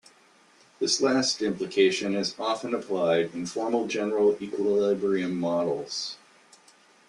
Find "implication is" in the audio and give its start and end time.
1.43-2.33